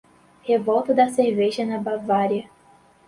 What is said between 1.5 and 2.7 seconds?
na Bavária